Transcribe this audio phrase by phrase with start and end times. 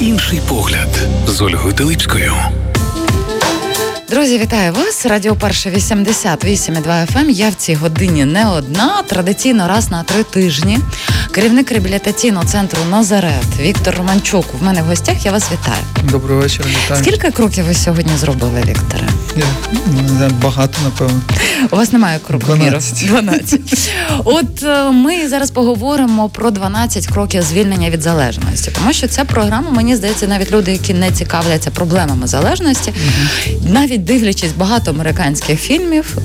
[0.00, 0.88] Інший погляд
[1.26, 2.34] з Ольгою Телипською.
[4.10, 5.06] Друзі, вітаю вас.
[5.06, 7.18] Радіо Перше 88,2 FM.
[7.18, 7.30] Ем.
[7.30, 9.02] Я в цій годині не одна.
[9.02, 10.78] Традиційно раз на три тижні.
[11.30, 14.46] Керівник реабілітаційного центру Назарет Віктор Романчук.
[14.60, 15.24] В мене в гостях.
[15.24, 15.82] Я вас вітаю.
[16.10, 16.68] Доброго вечора.
[16.84, 17.04] Вітаю.
[17.04, 19.08] Скільки кроків ви сьогодні зробили, Вікторе?
[20.42, 21.20] Багато, напевно.
[21.70, 22.46] У вас немає кроків?
[22.46, 23.06] 12.
[23.08, 23.60] 12.
[24.24, 29.70] От е, ми зараз поговоримо про 12 кроків звільнення від залежності, тому що ця програма,
[29.70, 32.92] мені здається, навіть люди, які не цікавляться проблемами залежності,
[33.72, 36.16] навіть дивлячись багато американських фільмів.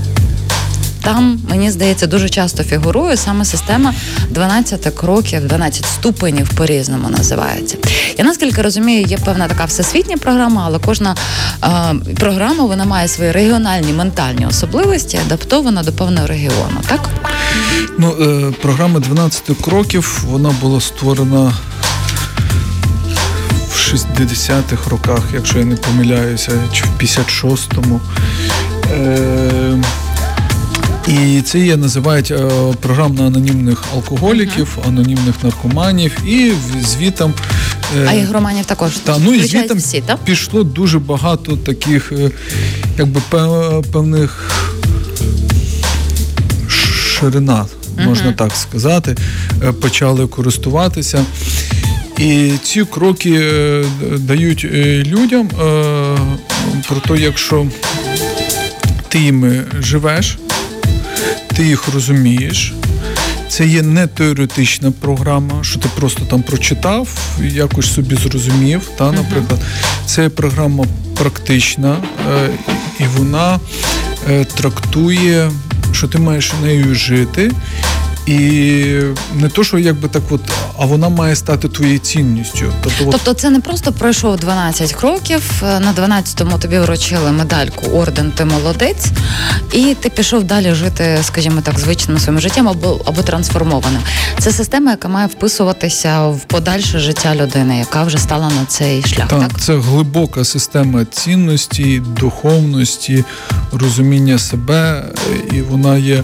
[1.05, 3.93] Там, мені здається, дуже часто фігурує саме система
[4.29, 7.77] 12 кроків, 12 ступенів по-різному називається.
[8.17, 11.15] Я наскільки розумію, є певна така всесвітня програма, але кожна
[11.63, 11.67] е,
[12.19, 17.09] програма вона має свої регіональні ментальні особливості, адаптована до певного регіону, так?
[17.99, 21.53] Ну, е, програма 12 кроків вона була створена.
[23.85, 28.01] В 60-х роках, якщо я не помиляюся, чи в 56-му.
[28.91, 29.83] Е,
[31.07, 32.49] і це є називають е,
[32.81, 37.33] програма анонімних алкоголіків, анонімних наркоманів, і звітом.
[37.97, 40.17] Е, а ігроманів також та, ну, і звітом всі, так?
[40.17, 42.31] пішло дуже багато таких, е,
[42.97, 43.21] якби
[43.91, 44.51] певних
[46.67, 47.65] ширина,
[48.05, 48.35] можна uh-huh.
[48.35, 49.17] так сказати,
[49.81, 51.25] почали користуватися.
[52.17, 53.83] І ці кроки е,
[54.17, 55.49] дають е, людям
[56.87, 57.67] про те, якщо
[59.09, 60.37] ти їми живеш
[61.55, 62.73] ти їх розумієш.
[63.49, 67.07] Це є не теоретична програма, що ти просто там прочитав,
[67.41, 68.89] якось собі зрозумів.
[68.97, 69.59] Та, Наприклад,
[70.05, 70.85] це програма
[71.17, 71.97] практична,
[72.31, 72.49] е,
[72.99, 73.59] і вона
[74.29, 75.51] е, трактує,
[75.91, 77.51] що ти маєш нею жити.
[78.25, 78.39] І
[79.33, 80.41] не то, що якби так, от,
[80.79, 82.73] а вона має стати твоєю цінністю.
[82.83, 85.43] Тобто, тобто це не просто пройшов 12 кроків.
[85.61, 89.05] На 12-му тобі вручили медальку орден, ти молодець,
[89.73, 94.01] і ти пішов далі жити, скажімо так, звичним своїм життям або або трансформованим.
[94.39, 99.27] Це система, яка має вписуватися в подальше життя людини, яка вже стала на цей шлях.
[99.27, 99.61] Так, так?
[99.61, 103.23] це глибока система цінності, духовності,
[103.71, 105.03] розуміння себе,
[105.53, 106.23] і вона є е,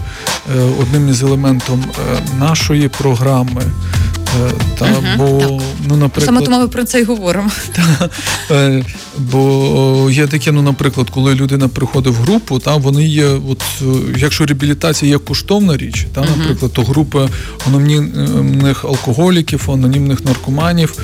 [0.80, 3.62] одним із елементів Е, нашої програми.
[4.40, 5.50] Е, та, угу, бо, так.
[5.88, 7.50] ну, наприклад, Саме тому ми про це й говоримо.
[7.72, 8.10] Та,
[8.50, 8.84] е,
[9.18, 13.62] Бо є таке, ну, наприклад, коли людина приходить в групу, та, вони є, от,
[14.16, 17.28] якщо реабілітація є коштовна річ, та, наприклад, то групи
[17.66, 20.98] анонімних алкоголіків, анонімних наркоманів,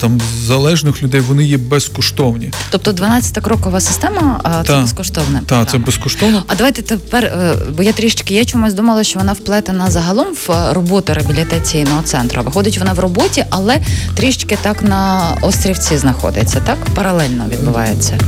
[0.00, 2.50] там, залежних людей, вони є безкоштовні.
[2.70, 5.40] Тобто 12-крокова система це та, безкоштовна.
[5.46, 6.42] Так, це безкоштовно.
[6.46, 7.32] А давайте тепер,
[7.76, 12.42] бо я трішки я чомусь думала, що вона вплетена загалом в роботу реабілітаційного центру.
[12.48, 13.78] Виходить, вона в роботі, але
[14.14, 16.78] трішки так на острівці знаходиться, так?
[16.94, 18.18] Паралельно відбувається.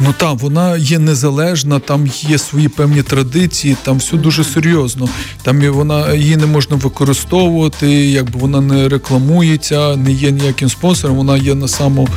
[0.00, 5.08] Ну так, вона є незалежна, там є свої певні традиції, там все дуже серйозно.
[5.42, 11.16] Там вона її не можна використовувати, якби вона не рекламується, не є ніяким спонсором.
[11.16, 12.08] Вона є на самому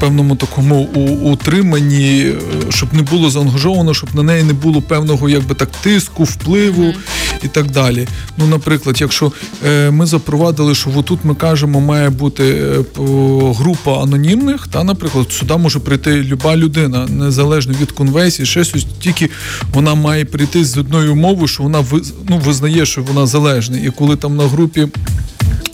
[0.00, 0.82] певному такому
[1.22, 2.32] утриманні,
[2.68, 6.94] щоб не було заангажовано, щоб на неї не було певного якби так тиску, впливу
[7.42, 8.08] і так далі.
[8.36, 9.32] Ну, наприклад, якщо
[9.66, 12.84] е, ми запровадили, що отут ми кажемо, має бути е,
[13.54, 19.30] група анонімних, та, наприклад, сюди може прийти люба людина, незалежно від конвесії, ще щось, тільки
[19.74, 21.84] вона має прийти з одною умовою, що вона
[22.28, 23.78] ну, визнає, що вона залежна.
[23.78, 24.88] І коли там на групі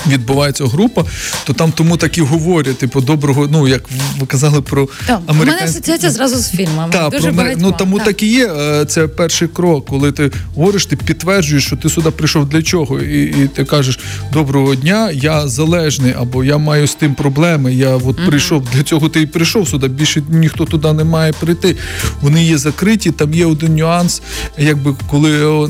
[0.07, 1.05] відбувається група,
[1.45, 3.83] то там тому так і говорять, типу, доброго, ну як
[4.19, 5.43] ви казали про американські...
[5.43, 6.93] У мене асоціація зразу з фільмами.
[6.93, 8.07] Так, Дуже про ну тому так.
[8.07, 8.47] так і є.
[8.47, 13.01] Е, це перший крок, коли ти говориш, ти підтверджуєш, що ти сюди прийшов для чого,
[13.01, 13.99] і і ти кажеш
[14.33, 17.75] доброго дня, я залежний, або я маю з тим проблеми.
[17.75, 18.27] Я от mm-hmm.
[18.27, 19.09] прийшов для цього.
[19.09, 19.89] Ти і прийшов сюди.
[19.89, 21.77] Більше ніхто туди не має прийти.
[22.21, 23.11] Вони є закриті.
[23.11, 24.23] Там є один нюанс,
[24.59, 25.69] якби коли о,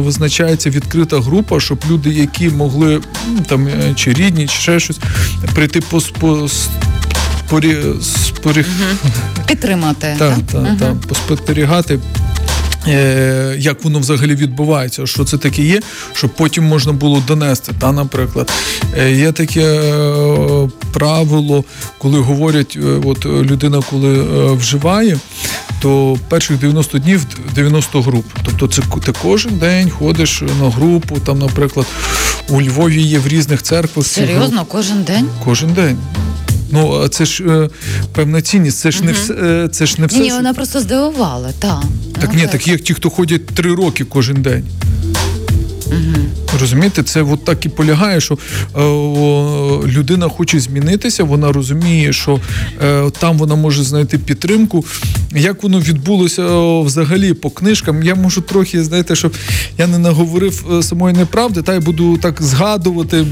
[0.00, 3.00] визначається відкрита група, щоб люди, які могли
[3.46, 5.00] там Е, чи рідні, чи ще щось,
[5.54, 8.60] прийти по спорі, спорі...
[8.60, 9.12] Угу.
[9.46, 10.16] підтримати.
[10.18, 10.76] Так, так, угу.
[10.78, 11.98] так, поспостерігати.
[12.88, 15.80] Е, як воно взагалі відбувається, що це таке є,
[16.12, 17.72] щоб потім можна було донести.
[17.78, 18.52] Та, Наприклад,
[18.98, 19.80] е, є таке
[20.92, 21.64] правило,
[21.98, 24.22] коли говорять, от людина, коли
[24.52, 25.18] вживає,
[25.80, 28.24] то перших 90 днів 90 груп.
[28.44, 31.86] Тобто це ти кожен день ходиш на групу, там, наприклад,
[32.50, 34.06] у Львові є в різних церквах.
[34.06, 35.28] Серйозно, кожен день?
[35.44, 35.96] Кожен день.
[36.72, 37.68] Ну, це ж е,
[38.12, 39.06] певна цінність, це ж угу.
[39.06, 39.34] не все.
[39.34, 40.18] Е, це ж не все.
[40.18, 41.82] Ні, вона просто здивувала, так.
[42.20, 44.64] Так ні, так є ті, хто ходять три роки кожен день.
[45.86, 46.19] Угу.
[46.60, 52.40] Розумієте, це от так і полягає, що е, о, людина хоче змінитися, вона розуміє, що
[52.82, 54.84] е, там вона може знайти підтримку.
[55.34, 59.34] Як воно відбулося о, взагалі по книжкам, я можу трохи, знаєте, щоб
[59.78, 63.26] я не наговорив е, самої неправди, та я буду так згадувати.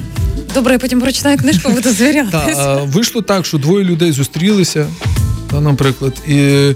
[0.55, 2.75] Добре, я потім прочитаю книжку, буду звірятися.
[2.75, 4.87] Вийшло так, що двоє людей зустрілися.
[5.51, 6.75] Та, наприклад, і, е,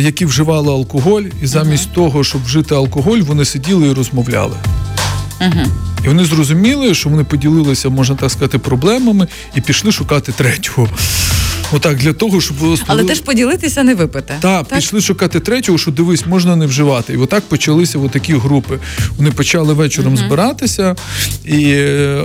[0.00, 1.94] які вживали алкоголь, і замість uh-huh.
[1.94, 4.56] того, щоб вжити алкоголь, вони сиділи і розмовляли.
[5.40, 5.66] Uh-huh.
[6.04, 10.88] І вони зрозуміли, що вони поділилися, можна так сказати, проблемами і пішли шукати третього.
[11.72, 14.34] Отак, для того, щоб Але теж поділитися, не випити.
[14.40, 17.12] Та, так, пішли шукати третього, що дивись, можна не вживати.
[17.12, 18.78] І отак почалися такі групи.
[19.16, 20.26] Вони почали вечором uh-huh.
[20.26, 20.96] збиратися
[21.44, 22.24] і е,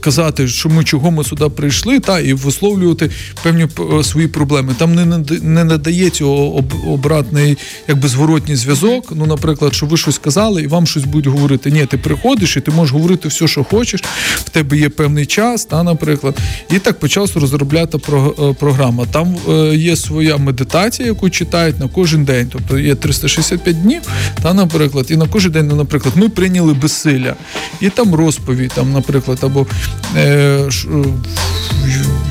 [0.00, 3.10] казати, що ми чого ми сюди прийшли, та і висловлювати
[3.42, 4.74] певні е, свої проблеми.
[4.78, 5.04] Там не
[5.42, 7.58] не надається об, обратний,
[7.88, 9.12] якби зворотній зв'язок.
[9.16, 11.70] Ну, наприклад, що ви щось казали, і вам щось будуть говорити.
[11.70, 14.02] Ні, ти приходиш і ти можеш говорити все, що хочеш.
[14.36, 16.38] В тебе є певний час, та, наприклад,
[16.70, 18.34] і так почався розробляти про.
[18.62, 19.06] Е, програма.
[19.06, 22.48] Там е, є своя медитація, яку читають на кожен день.
[22.52, 24.02] Тобто є 365 днів,
[24.42, 27.34] та, наприклад, і на кожен день, наприклад, ми прийняли безсилля.
[27.80, 29.66] І там розповідь, там, наприклад, або
[30.16, 30.88] е, ш,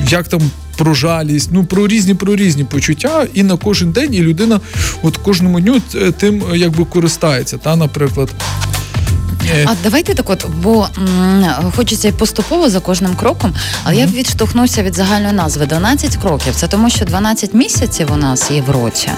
[0.08, 0.40] як там.
[0.76, 4.60] Про жалість, ну про різні про різні почуття, і на кожен день і людина,
[5.02, 5.80] от кожному дню
[6.18, 7.58] тим якби користається.
[7.58, 8.61] Та, наприклад, Е,
[9.66, 11.44] а давайте так, от, бо м,
[11.76, 13.54] хочеться поступово за кожним кроком,
[13.84, 13.98] але mm-hmm.
[13.98, 16.54] я відштовхнуся від загальної назви 12 кроків.
[16.54, 19.08] Це тому, що 12 місяців у нас є в році.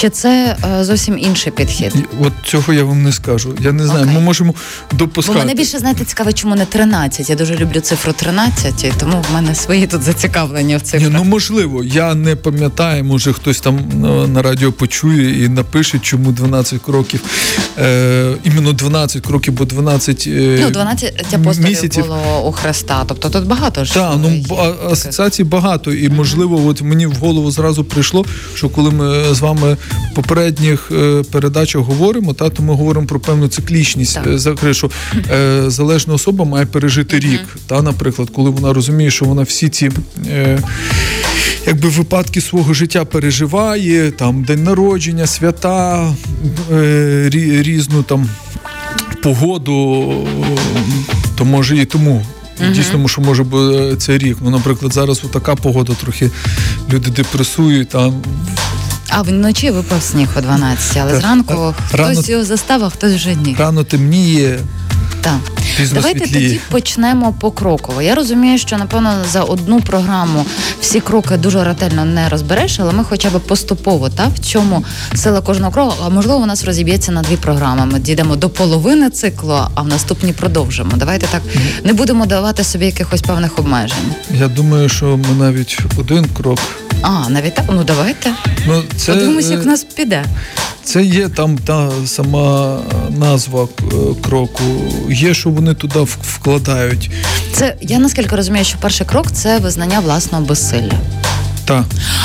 [0.00, 1.94] Чи це е, зовсім інший підхід?
[2.20, 3.54] От цього я вам не скажу.
[3.60, 4.04] Я не знаю.
[4.04, 4.14] Okay.
[4.14, 4.54] Ми можемо
[4.92, 5.38] допускати.
[5.38, 7.30] Бо мене більше знаєте, цікаво, чому не 13.
[7.30, 11.02] Я дуже люблю цифру 13, і тому в мене свої тут зацікавлення в цифрах.
[11.02, 15.98] Ні, Ну можливо, я не пам'ятаю, може хтось там на, на радіо почує і напише,
[15.98, 17.20] чому 12 кроків.
[17.78, 22.04] Е, Іменно 12 кроків, бо 12 е, Ну, 12 апостолів місяців.
[22.06, 23.04] було у Христа.
[23.06, 23.94] Тобто тут багато ж.
[23.94, 24.42] Так, ну
[24.90, 28.24] асоціацій багато, і можливо, от мені в голову зразу прийшло,
[28.54, 29.76] що коли ми з вами
[30.12, 34.90] в попередніх е, передачах говоримо, та то ми говоримо про певну циклічність е, закри, що
[35.32, 37.40] е, залежна особа має пережити рік.
[37.66, 39.90] Та, наприклад, коли вона розуміє, що вона всі ці.
[40.30, 40.58] Е,
[41.66, 46.14] Якби випадки свого життя переживає, там день народження, свята,
[46.72, 47.28] е,
[47.62, 48.28] різну там
[49.22, 50.14] погоду,
[51.36, 52.24] то може і тому.
[52.60, 52.72] Uh-huh.
[52.72, 54.36] Дійсно, що може бути цей рік.
[54.40, 56.30] Ну, наприклад, зараз така погода, трохи
[56.90, 58.14] люди депресують, там
[59.10, 63.14] а вночі випав сніг о 12, але так, зранку рано, хтось його застав, а хтось
[63.14, 63.56] вже ні.
[63.58, 64.60] Рано темніє.
[65.28, 65.52] Так.
[65.92, 66.48] Давайте світліє.
[66.48, 68.02] тоді почнемо покроково.
[68.02, 70.46] Я розумію, що напевно за одну програму
[70.80, 74.84] всі кроки дуже ретельно не розбереш, але ми хоча б поступово та в чому
[75.14, 77.86] сила кожного кроку, а можливо у нас розіб'ється на дві програми.
[77.86, 80.90] Ми дійдемо до половини циклу, а в наступній продовжимо.
[80.96, 81.42] Давайте так
[81.84, 84.14] не будемо давати собі якихось певних обмежень.
[84.30, 86.58] Я думаю, що ми навіть один крок.
[87.02, 87.64] А, навіть так?
[87.72, 88.32] Ну давайте.
[88.66, 90.24] Ну, це, Подивимось, як в нас піде.
[90.84, 92.80] Це є там та сама
[93.18, 94.62] назва е, кроку.
[95.10, 97.10] Є, що вони туди вкладають.
[97.52, 100.92] Це я наскільки розумію, що перший крок це визнання власного безсилля.
[101.64, 101.84] Так.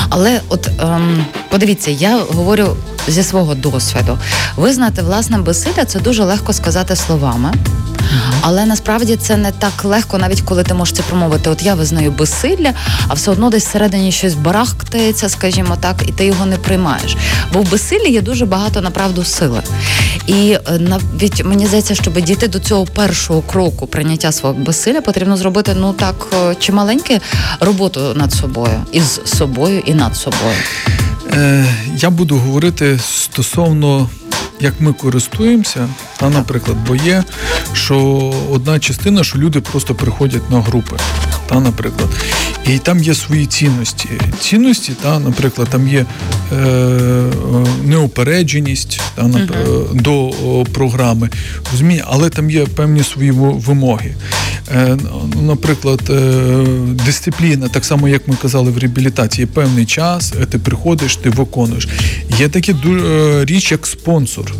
[0.09, 2.77] Але от ем, подивіться, я говорю
[3.07, 4.17] зі свого досвіду.
[4.55, 7.53] Визнати власне безсилля це дуже легко сказати словами.
[8.41, 11.49] Але насправді це не так легко, навіть коли ти можеш це промовити.
[11.49, 12.73] От я визнаю безсилля,
[13.07, 17.17] а все одно десь всередині щось барахтається, скажімо так, і ти його не приймаєш.
[17.53, 19.61] Бо в безсиллі є дуже багато направду сили.
[20.27, 25.37] І е, навіть мені здається, щоб дійти до цього першого кроку прийняття свого безсилля, потрібно
[25.37, 27.19] зробити ну так е, чималеньке
[27.59, 30.55] роботу над собою, із собою і над собою.
[31.33, 31.65] Е,
[31.97, 34.09] Я буду говорити стосовно
[34.59, 37.23] як ми користуємося, та, наприклад, бо є,
[37.73, 37.97] що
[38.51, 40.95] одна частина, що люди просто приходять на групи,
[41.45, 42.09] та, наприклад,
[42.67, 44.09] і там є свої цінності.
[44.39, 46.05] Цінності, та, наприклад, там є
[46.51, 46.55] е,
[47.83, 50.01] неупередженість та, uh-huh.
[50.01, 50.31] до
[50.73, 51.29] програми,
[51.71, 54.15] розуміє, але там є певні свої вимоги.
[54.71, 54.97] Е,
[55.41, 56.65] Наприклад, е,
[57.05, 61.87] дисципліна, так само, як ми казали в реабілітації, певний час, е, ти приходиш, ти виконуєш.
[62.39, 64.53] Є такі е, річ, як спонсор.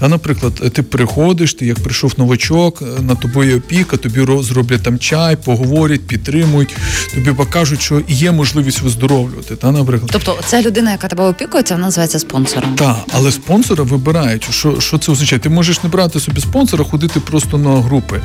[0.00, 5.36] Та, наприклад, ти приходиш, ти як прийшов новачок, на тобою опіка, тобі зроблять там чай,
[5.36, 6.76] поговорять, підтримують,
[7.14, 9.56] тобі покажуть, що є можливість виздоровлювати.
[9.56, 10.10] Та, наприклад.
[10.12, 12.74] Тобто, ця людина, яка тебе опікується, вона називається спонсором.
[12.74, 14.48] Так, але спонсора вибирають.
[14.50, 15.40] Що що це означає?
[15.40, 18.20] Ти можеш не брати собі спонсора, ходити просто на групи.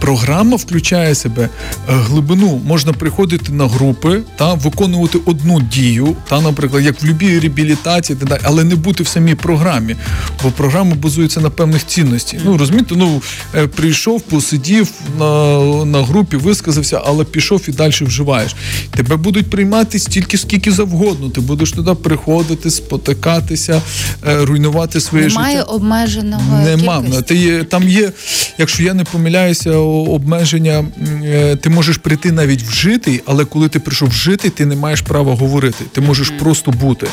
[0.00, 1.48] Програма включає себе е,
[1.86, 8.18] глибину, можна приходити на групи та виконувати одну дію, та, наприклад, як в любій реабілітації,
[8.42, 9.96] але не бути в самій програмі,
[10.42, 12.40] бо програма базується базується на певних цінностях.
[12.44, 13.22] Ну розумієте, ну
[13.54, 18.54] е, прийшов, посидів на на групі, висказався, але пішов і далі вживаєш.
[18.96, 21.30] Тебе будуть приймати стільки, скільки завгодно.
[21.30, 23.82] Ти будеш туди приходити, спотикатися,
[24.28, 25.70] е, руйнувати своє Немає життя.
[25.70, 27.02] обмеженого Нема.
[27.02, 27.22] кількості.
[27.22, 28.12] Ти є, там є,
[28.58, 30.84] якщо я не помиляюся, обмеження.
[31.24, 35.34] е, Ти можеш прийти навіть вжитий, але коли ти прийшов вжитий, ти не маєш права
[35.34, 35.84] говорити.
[35.92, 37.06] Ти можеш просто бути.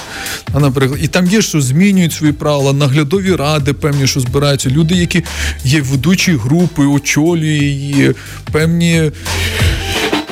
[0.54, 4.70] А, наприклад, і там є, що змінюють свої правила, наглядові ради, певні, що збираються.
[4.70, 5.24] Люди, які
[5.64, 8.14] є ведучі групи, очолює
[8.52, 9.12] певні.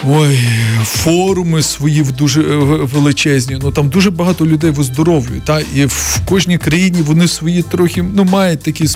[0.09, 0.39] Ой,
[0.83, 2.55] форуми свої дуже е,
[2.93, 3.57] величезні.
[3.61, 5.45] Ну там дуже багато людей виздоровлюють.
[5.45, 8.87] Та і в кожній країні вони свої трохи ну мають такі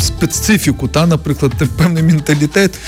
[0.00, 2.78] специфіку, та, наприклад, певний менталітет.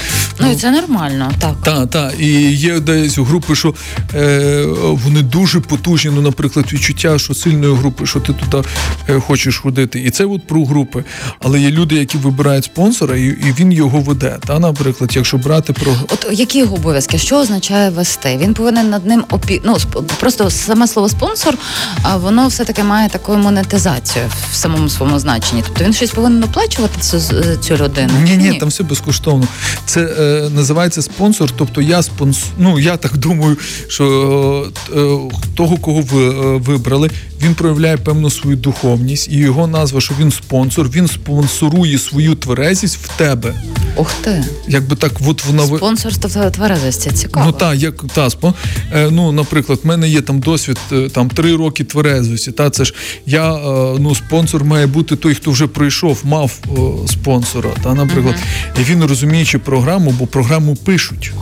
[0.41, 1.55] Ну і це нормально, так.
[1.63, 2.15] Так, так.
[2.21, 3.75] І є десь групи, що
[4.15, 4.65] е,
[5.05, 6.11] вони дуже потужні.
[6.15, 8.69] Ну, наприклад, відчуття, що сильної групи, що ти туди
[9.09, 10.01] е, хочеш ходити.
[10.01, 11.05] І це от про групи.
[11.41, 14.39] Але є люди, які вибирають спонсора, і, і він його веде.
[14.47, 17.19] Та, наприклад, якщо брати про От які його обов'язки?
[17.19, 18.37] Що означає вести?
[18.37, 19.61] Він повинен над ним опі...
[19.65, 19.77] ну,
[20.21, 21.55] просто саме слово спонсор,
[22.03, 25.63] а воно все таки має таку монетизацію в самому своєму значенні.
[25.67, 27.21] Тобто він щось повинен оплачувати цю,
[27.61, 28.13] цю людину.
[28.23, 29.47] Ні, чи ні, там все безкоштовно.
[29.87, 31.51] Це е, називається спонсор.
[31.57, 32.45] Тобто я спонс...
[32.59, 33.57] ну я так думаю,
[33.89, 37.11] що е, того, кого ви е, вибрали,
[37.43, 42.97] він проявляє певну свою духовність, і його назва, що він спонсор, він спонсорує свою тверезість
[42.97, 43.55] в тебе.
[43.97, 44.45] Ух ти.
[44.69, 47.47] Якби так, от вона Спонсорство тверезості цікаво.
[47.47, 48.55] Ну так, як та спон.
[48.93, 52.53] Е, ну, наприклад, в мене є там досвід е, там три роки тверезості.
[52.53, 52.95] Та це ж
[53.27, 57.71] я е, ну спонсор має бути той, хто вже пройшов, мав е, спонсора.
[57.83, 58.35] Та, наприклад,
[58.81, 61.33] і він розуміючи програму, бо програму пишуть.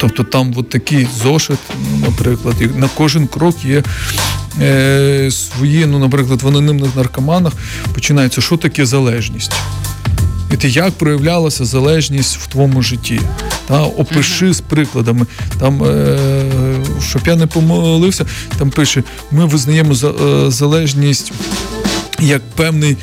[0.00, 1.58] Тобто там от такий зошит,
[2.00, 3.82] наприклад, і на кожен крок є
[4.60, 7.52] е, свої, ну, наприклад, в анонімних наркоманах
[7.94, 9.52] починається, що таке залежність.
[10.52, 13.20] І ти як проявлялася залежність в твоєму житті?
[13.66, 15.26] Та опиши з прикладами.
[15.58, 16.18] Там, е,
[17.08, 18.26] щоб я не помилився,
[18.58, 21.32] там пише: ми визнаємо за, е, залежність.
[22.22, 22.96] Як певний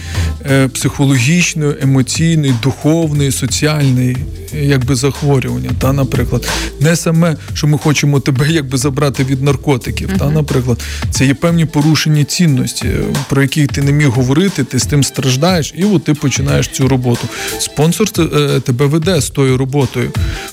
[0.51, 4.17] е, психологічний, емоційний, духовний, соціальний
[4.53, 6.49] якби захворювання, та, наприклад,
[6.79, 11.65] не саме, що ми хочемо тебе якби забрати від наркотиків, та, наприклад, це є певні
[11.65, 12.87] порушені цінності,
[13.29, 16.87] про які ти не міг говорити, ти з тим страждаєш, і от ти починаєш цю
[16.87, 17.27] роботу.
[17.59, 20.11] Спонсор е, тебе веде з тою роботою.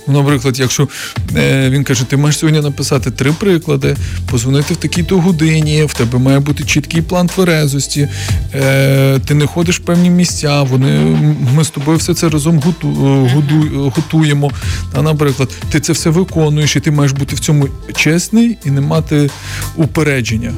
[0.08, 0.88] Ну, наприклад, якщо
[1.37, 3.96] е, він каже, ти маєш сьогодні написати три приклади,
[4.30, 8.08] позвонити в такій-то годині, в тебе має бути чіткий план тверезості,
[8.56, 11.18] е, ти не ходиш в певні місця, вони,
[11.54, 14.50] ми з тобою все це разом готу, е, году- готуємо.
[14.92, 18.80] Та, наприклад, ти це все виконуєш, і ти маєш бути в цьому чесний і не
[18.80, 19.30] мати
[19.76, 20.52] упередження.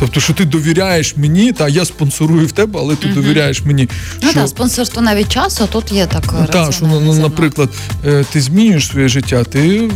[0.00, 3.88] Тобто, що ти довіряєш мені, та я спонсорую в тебе, але ти довіряєш мені.
[4.22, 4.40] Ну що...
[4.40, 6.24] так, спонсорство навіть часу, а тут є так.
[6.40, 7.70] Ну, Так, що, ну, ну, наприклад,
[8.06, 9.90] е, ти змінюєш своє життя, ти,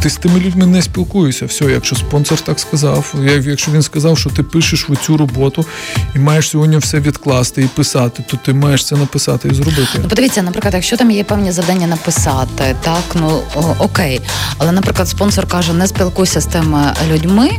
[0.00, 1.46] ти з тими людьми не спілкуєшся.
[1.46, 5.66] Все, якщо спонсор так сказав, якщо він сказав, що ти пишеш в цю роботу
[6.14, 9.98] і маєш сьогодні все відкласти і писати, то ти маєш це написати і зробити.
[10.02, 13.42] Ну, подивіться, наприклад, якщо там є певні завдання написати, так ну
[13.78, 14.20] окей.
[14.58, 17.50] Але, наприклад, спонсор каже, не спілкуйся з тими людьми,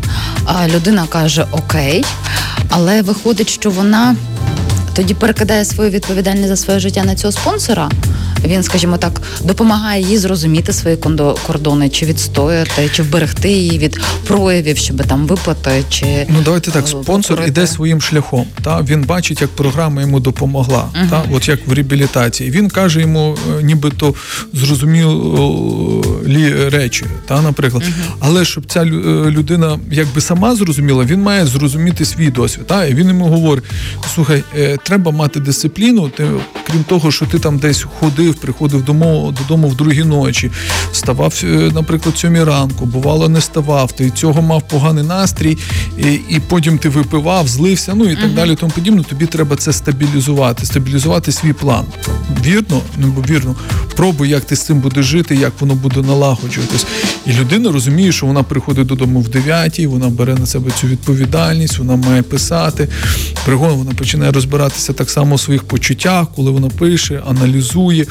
[0.45, 1.62] а людина каже окей,
[2.69, 4.15] але виходить, що вона
[4.93, 7.89] тоді перекидає свою відповідальність за своє життя на цього спонсора.
[8.45, 10.97] Він, скажімо так, допомагає їй зрозуміти свої
[11.47, 16.83] кордони, чи відстояти, чи вберегти її від проявів, щоб там виплати, чи Ну давайте так,
[16.83, 17.61] е, спонсор покорити.
[17.61, 18.45] іде своїм шляхом.
[18.63, 22.51] Та він бачить, як програма йому допомогла, та от як в реабілітації.
[22.51, 24.13] Він каже йому, е, нібито
[24.53, 27.83] зрозумілі речі, та наприклад.
[28.19, 28.85] Але щоб ця е,
[29.31, 32.67] людина якби сама зрозуміла, він має зрозуміти свій досвід.
[32.67, 33.63] Та і він йому говорить:
[34.15, 34.43] слухай,
[34.83, 36.09] треба мати дисципліну.
[36.09, 36.27] Ти
[36.67, 40.51] крім того, що ти там десь ходив, приходив додому, додому в другій ночі,
[40.91, 45.57] вставав, е, наприклад, сьомій ранку, бувало, не ставав, ти цього мав поганий настрій,
[45.97, 49.03] і, і потім ти випивав, злився, ну і так далі, тому подібне.
[49.03, 51.85] Тобі треба це стабілізувати, стабілізувати свій план.
[52.45, 53.55] Вірно, ну вірно.
[53.95, 56.85] Пробуй, як ти з цим будеш жити, як воно буде налагоджуватись.
[57.25, 61.77] І людина розуміє, що вона приходить додому в 9, вона бере на себе цю відповідальність,
[61.77, 62.87] вона має писати.
[63.45, 68.05] Пригодом вона починає розбиратися так само у своїх почуттях, коли вона пише, аналізує.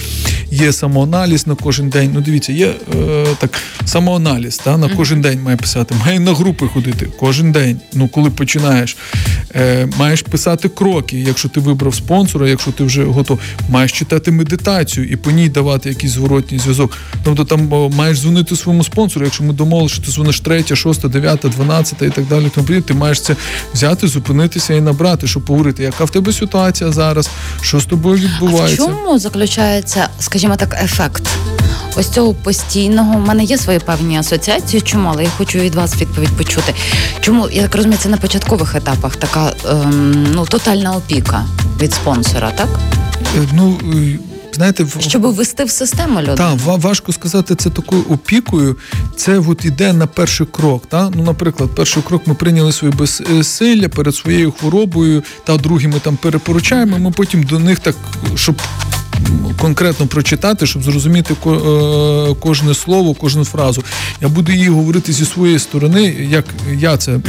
[0.50, 2.10] Є самоаналіз на кожен день.
[2.14, 3.50] Ну, дивіться, є е, так
[3.84, 7.80] самоаналіз, та, на кожен день має писати, має на групи ходити кожен день.
[7.94, 8.96] Ну, коли починаєш,
[9.54, 11.20] е, маєш писати кроки.
[11.20, 13.38] Якщо ти вибрав спонсора, якщо ти вже готов,
[13.70, 15.71] маєш читати медитацію і по ній давати.
[15.72, 16.98] Давати якийсь зворотній зв'язок.
[17.24, 19.24] Тобто там маєш дзвонити своєму спонсору.
[19.24, 22.94] Якщо ми домовилися, що ти дзвониш третя, шоста, дев'ята, дванадцята і так далі, тому ти
[22.94, 23.36] маєш це
[23.74, 28.82] взяти, зупинитися і набрати, щоб поговорити, яка в тебе ситуація зараз, що з тобою відбувається.
[28.82, 31.22] А в чому заключається, скажімо так, ефект?
[31.96, 33.14] Ось цього постійного.
[33.16, 34.80] У мене є свої певні асоціації.
[34.80, 35.08] Чому?
[35.12, 36.74] Але я хочу від вас відповідь почути.
[37.20, 41.44] Чому я так розумію, це на початкових етапах така ем, ну тотальна опіка
[41.80, 42.68] від спонсора, так?
[43.36, 44.18] Е, Ну е,
[44.54, 46.36] знаєте, в- Щоб ввести в систему людей.
[46.36, 48.76] Так, ва- важко сказати це такою опікою.
[49.16, 50.86] Це от іде на перший крок.
[50.88, 51.10] Та?
[51.14, 56.16] Ну, наприклад, перший крок ми прийняли своє безсилля перед своєю хворобою, та другі ми там
[56.16, 56.98] перепоручаємо.
[56.98, 57.96] Ми потім до них так,
[58.34, 58.56] щоб.
[59.58, 63.84] Конкретно прочитати, щоб зрозуміти е, кожне слово, кожну фразу.
[64.20, 66.44] Я буду її говорити зі своєї сторони, як
[66.78, 67.20] я це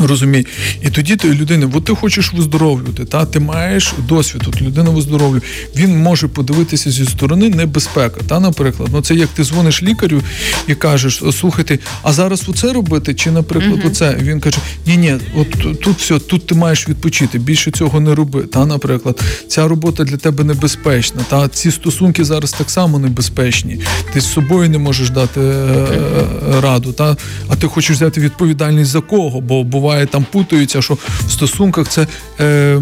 [0.00, 0.44] розумію.
[0.82, 5.40] І тоді ти людина, от ти хочеш виздоровлювати, та ти маєш досвід, от людина виздоровлює.
[5.76, 8.20] Він може подивитися зі сторони небезпека.
[8.28, 10.22] Та, наприклад, ну це як ти дзвониш лікарю
[10.66, 14.16] і кажеш, слухайте, а зараз оце робити, чи, наприклад, оце.
[14.22, 17.38] Він каже: Ні, ні, от тут- тут все, тут ти маєш відпочити.
[17.38, 18.42] Більше цього не роби.
[18.42, 20.95] Та, наприклад, ця робота для тебе небезпечна.
[21.28, 23.80] Та ці стосунки зараз так само небезпечні.
[24.12, 26.92] Ти з собою не можеш дати е, е, раду.
[26.92, 27.16] Та
[27.48, 29.40] а ти хочеш взяти відповідальність за кого?
[29.40, 30.94] Бо буває там путаються, що
[31.26, 32.06] в стосунках це
[32.40, 32.80] е,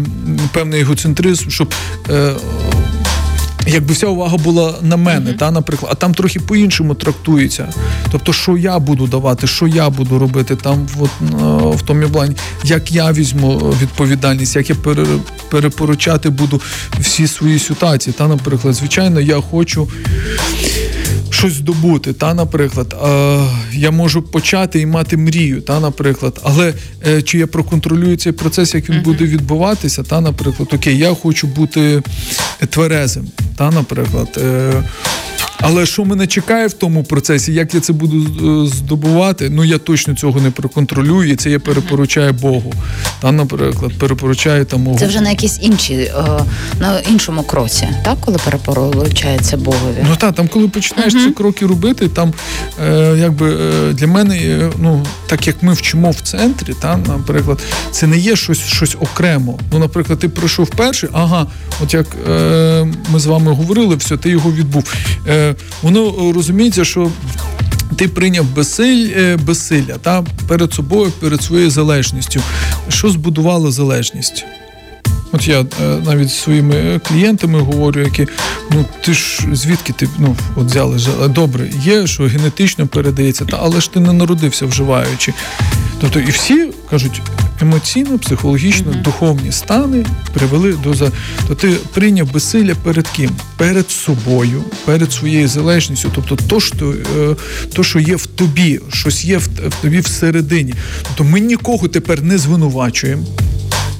[0.53, 1.73] певний егоцентризм, щоб.
[2.09, 2.33] Е,
[3.67, 7.73] Якби вся увага була на мене, та, наприклад, а там трохи по-іншому трактується.
[8.11, 11.25] Тобто, що я буду давати, що я буду робити там, от, е,
[11.77, 15.05] в тому плані, як я візьму відповідальність, як я пере,
[15.49, 16.61] перепоручати буду
[16.99, 18.13] всі свої ситуації.
[18.17, 19.87] Та, наприклад, звичайно, я хочу
[21.35, 23.39] щось здобути, та, наприклад, е,
[23.73, 26.73] я можу почати і мати мрію, та, наприклад, але
[27.07, 31.47] е, чи я проконтролюю цей процес, як він буде відбуватися, та, наприклад, окей, я хочу
[31.47, 32.03] бути
[32.69, 33.27] тверезим,
[33.57, 34.39] та, наприклад.
[35.61, 39.77] Але що мене чекає в тому процесі, як я це буду е, здобувати, ну я
[39.77, 42.73] точно цього не проконтролюю, і це я перепоручаю Богу.
[43.21, 46.11] Та, наприклад, перепоручаю там Це вже на якійсь інші, е,
[46.79, 50.05] на іншому кроці, так, коли перепоручається Богові.
[50.09, 52.33] Ну так, там, коли починаєш ці кроки робити, там
[52.85, 57.59] е, якби е, для мене, ну так як ми вчимо в центрі, та, наприклад,
[57.91, 59.59] це не є щось щось окремо.
[59.71, 61.47] Ну, наприклад, ти прийшов перший, ага,
[61.83, 64.93] от як е, ми з вами говорили, все, ти його відбув.
[65.27, 65.44] Е,
[65.81, 67.11] воно е, розуміється, що.
[67.95, 72.41] Ти прийняв безсиль, е, безсилля та перед собою, перед своєю залежністю.
[72.89, 74.45] Що збудувало залежність?
[75.31, 75.65] От я е,
[76.05, 78.27] навіть своїми клієнтами говорю, які
[78.71, 83.81] ну ти ж звідки ти ну от взяли добре, є, що генетично передається, та але
[83.81, 85.33] ж ти не народився вживаючи.
[86.01, 87.21] Тобто, і всі кажуть,
[87.61, 91.11] емоційно, психологічно, духовні стани привели до за.
[91.47, 93.29] То ти прийняв безсилля перед ким?
[93.57, 96.11] Перед собою, перед своєю залежністю.
[96.15, 97.35] Тобто, то, що, е,
[97.73, 100.73] то, що є в тобі, щось є в, в тобі всередині.
[101.03, 103.23] Тобто ми нікого тепер не звинувачуємо.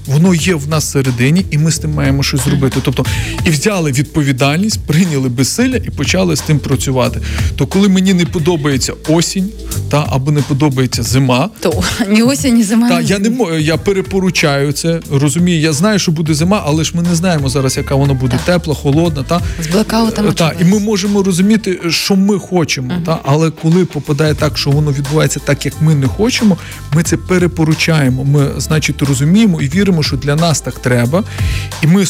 [0.07, 2.79] Воно є в нас всередині, і ми з тим маємо щось зробити.
[2.83, 3.05] Тобто,
[3.45, 7.21] і взяли відповідальність, прийняли безсилля і почали з тим працювати.
[7.55, 9.49] То коли мені не подобається осінь,
[9.89, 12.89] та або не подобається зима, То ні осінь, ні зима.
[12.89, 14.99] та ні я не мо- я перепоручаю це.
[15.11, 18.39] Розумію, я знаю, що буде зима, але ж ми не знаємо зараз, яка вона буде
[18.45, 19.23] тепла, холодна.
[19.23, 20.31] Та З блекаутами.
[20.33, 22.91] та, і ми можемо розуміти, що ми хочемо.
[23.05, 26.57] Та але коли попадає так, що воно відбувається так, як ми не хочемо,
[26.95, 28.23] ми це перепоручаємо.
[28.23, 31.23] Ми, значить, розуміємо і віримо, що для нас так треба,
[31.81, 32.05] і ми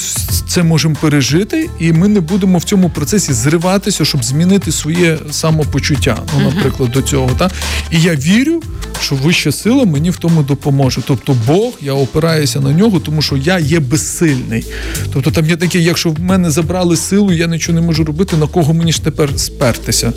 [0.47, 6.17] це можемо пережити, і ми не будемо в цьому процесі зриватися, щоб змінити своє самопочуття.
[6.37, 7.29] Ну, наприклад, до цього.
[7.37, 7.51] Та
[7.91, 8.61] і я вірю,
[9.01, 11.01] що вища сила мені в тому допоможе.
[11.07, 14.65] Тобто, Бог, я опираюся на нього, тому що я є безсильний.
[15.13, 18.47] Тобто, там є таке, якщо в мене забрали силу, я нічого не можу робити, на
[18.47, 20.13] кого мені ж тепер спертися.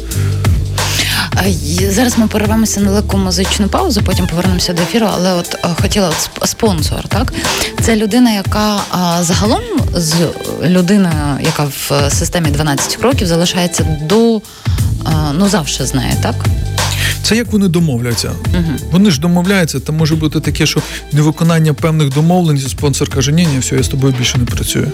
[1.90, 5.07] Зараз ми перервемося на легку музичну паузу, потім повернемося до ефіру.
[5.14, 7.33] Але от е, хотіла от спонсор, так
[7.83, 8.81] це людина, яка
[9.20, 9.62] загалом
[9.94, 10.14] з
[10.62, 14.40] людиною, яка в е, системі 12 кроків залишається до
[15.38, 16.35] ну завжди знає, так?
[17.22, 18.33] Це як вони домовляться.
[18.90, 20.81] Вони ж домовляються, там може бути таке, що
[21.12, 24.92] невиконання певних домовленостей, спонсор каже, ні, ні, все, я з тобою більше не працюю.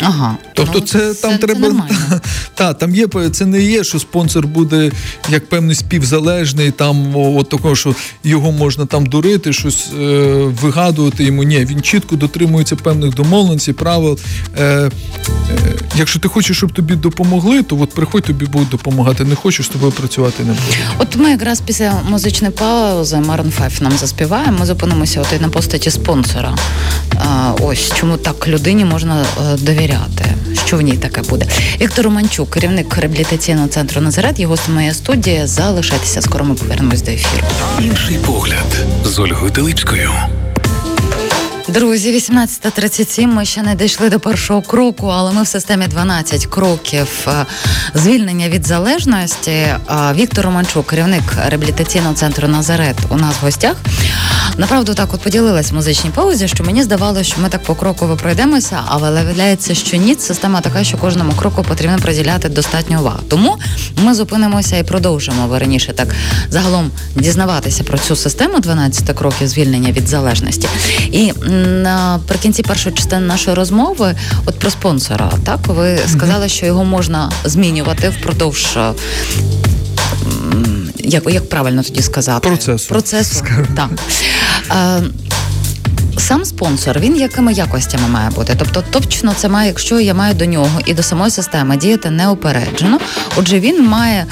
[0.00, 0.36] Ага.
[0.54, 1.96] Тобто, Ну, це, там треба нормально.
[2.54, 4.90] та там є це не є, що спонсор буде
[5.28, 10.04] як певний співзалежний, там от такого, що його можна там дурити, щось е,
[10.62, 11.42] вигадувати йому.
[11.42, 14.18] Ні, він чітко дотримується певних домовленостей, правил.
[14.58, 14.90] Е, е,
[15.96, 19.24] якщо ти хочеш, щоб тобі допомогли, то от приходь, тобі будуть допомагати.
[19.24, 20.78] Не хочеш з тобою працювати не буде.
[20.98, 24.58] От ми якраз після музичної паузи Maroon 5 нам заспіваємо.
[24.58, 26.54] Ми зупинимося от і на постаті спонсора.
[27.60, 29.87] Ось чому так людині можна е, довіряти.
[29.88, 30.34] Перевіряти,
[30.66, 31.46] що в ній таке буде.
[31.80, 35.46] Віктор Романчук, керівник реабілітаційного центру Назарет, його моя студія.
[35.46, 37.46] Залишайтеся, скоро ми повернемось до ефіру.
[37.80, 40.10] Інший погляд з Ольгою Телипською.
[41.68, 47.08] Друзі, 18.37, Ми ще не дійшли до першого кроку, але ми в системі 12 кроків
[47.26, 47.46] е,
[47.94, 49.50] звільнення від залежності.
[49.50, 49.78] Е,
[50.14, 53.76] Віктор Романчук, керівник реабілітаційного центру Назарет, у нас в гостях.
[54.56, 58.16] Направду так от поділилась в музичній паузі, що мені здавалося, що ми так по кроково
[58.16, 63.18] пройдемося, але виявляється, що ні, система така, що кожному кроку потрібно приділяти достатньо уваги.
[63.28, 63.56] Тому
[64.02, 66.14] ми зупинимося і продовжимо верніше так
[66.50, 70.68] загалом дізнаватися про цю систему 12 кроків звільнення від залежності.
[71.12, 71.32] І
[71.82, 74.14] наприкінці першої частини нашої розмови,
[74.46, 78.78] от про спонсора, так ви сказали, що його можна змінювати впродовж.
[80.96, 82.48] Як як правильно тоді сказати?
[82.48, 82.88] Процесу.
[82.88, 83.44] Процесу.
[83.76, 83.88] Так.
[86.16, 88.54] Сам спонсор, він якими якостями має бути?
[88.58, 92.98] Тобто, точно це має, якщо я маю до нього і до самої системи діяти неупереджено.
[93.36, 94.26] Отже, він має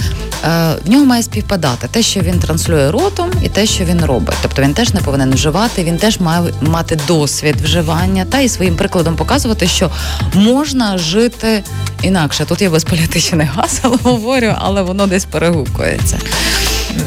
[0.44, 4.36] е, в нього має співпадати те, що він транслює ротом, і те, що він робить.
[4.42, 8.76] Тобто він теж не повинен вживати, він теж має мати досвід вживання та і своїм
[8.76, 9.90] прикладом показувати, що
[10.34, 11.62] можна жити
[12.02, 12.44] інакше.
[12.44, 16.18] Тут я без політичних гасел говорю, але воно десь перегукується.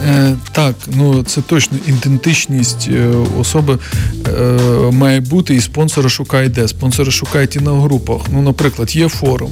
[0.08, 3.08] Е, так, ну це точно ідентичність е,
[3.39, 3.78] особи
[4.28, 4.41] е,
[4.91, 6.67] має бути, і спонсора шукає де.
[6.67, 8.21] Спонсори шукають і на групах.
[8.32, 9.52] Ну, наприклад, є форум.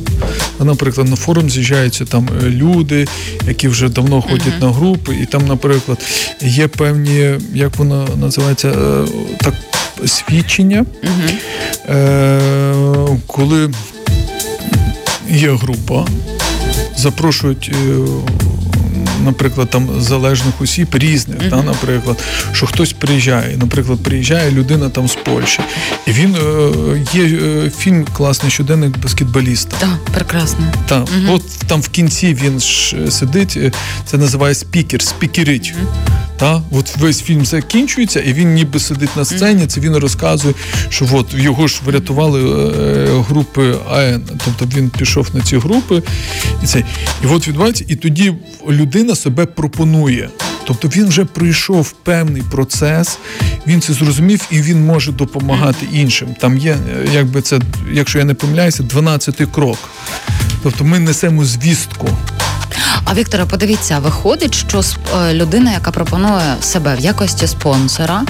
[0.60, 3.08] Наприклад, на форум з'їжджаються там люди,
[3.48, 4.62] які вже давно ходять uh-huh.
[4.62, 6.06] на групи, і там, наприклад,
[6.42, 8.74] є певні, як воно називається,
[9.40, 9.54] так,
[10.06, 10.86] свідчення,
[11.90, 13.18] uh-huh.
[13.28, 13.70] коли
[15.30, 16.06] є група,
[16.98, 17.72] запрошують
[19.28, 21.50] наприклад, там залежних осіб різних, mm-hmm.
[21.50, 23.58] та, наприклад, що хтось приїжджає.
[23.58, 25.60] Наприклад, приїжджає людина там з Польщі,
[26.08, 26.70] і він е,
[27.14, 29.78] є е, фільм класний щоденник баскетболіста.
[29.80, 30.66] Так, прекрасно.
[30.86, 31.34] Так, mm-hmm.
[31.34, 33.72] от там в кінці він ж сидить, е,
[34.06, 35.74] це називає спікер, спікерить.
[35.74, 36.07] Mm-hmm.
[36.38, 39.68] Та от весь фільм закінчується, і він ніби сидить на сцені.
[39.68, 40.54] Це він розказує,
[40.90, 44.24] що от його ж врятували е, групи АН.
[44.46, 46.04] Тобто він пішов на ці групи,
[46.64, 46.84] і це
[47.24, 48.34] і от відбувається, і тоді
[48.70, 50.30] людина себе пропонує.
[50.68, 53.18] Тобто він вже пройшов певний процес,
[53.68, 56.36] він це зрозумів і він може допомагати іншим.
[56.40, 57.60] Там є, е, якби це,
[57.94, 59.78] якщо я не помиляюся, 12-й крок.
[60.64, 62.10] Тобто ми несемо звістку.
[63.10, 68.24] А Віктора, подивіться, виходить, що е, людина, яка пропонує себе в якості спонсора,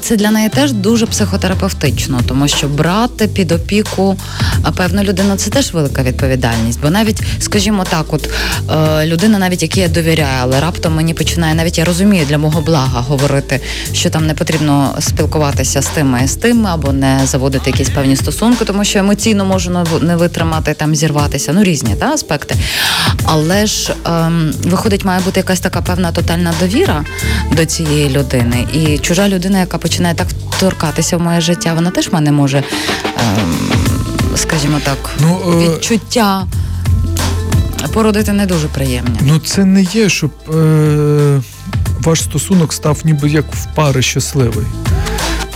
[0.00, 4.16] це для неї теж дуже психотерапевтично, тому що брати під опіку
[4.76, 6.80] певну людину це теж велика відповідальність.
[6.82, 8.30] Бо навіть, скажімо так, от
[8.70, 12.60] е, людина, навіть якій я довіряю, але раптом мені починає, навіть я розумію для мого
[12.60, 13.60] блага говорити,
[13.92, 18.16] що там не потрібно спілкуватися з тими і з тими, або не заводити якісь певні
[18.16, 21.52] стосунки, тому що емоційно можу не витримати там, зірватися.
[21.52, 22.54] Ну різні та аспекти.
[23.24, 27.04] Але ж ем, виходить, має бути якась така певна тотальна довіра
[27.52, 28.66] до цієї людини.
[28.72, 30.26] І чужа людина, яка починає так
[30.60, 33.70] торкатися в моє життя, вона теж мене може, ем,
[34.36, 35.56] скажімо так, ну, е...
[35.56, 36.46] відчуття.
[37.92, 39.18] Породити не дуже приємні.
[39.22, 41.40] Ну це не є, щоб е,
[42.00, 44.66] ваш стосунок став ніби як в пари щасливий.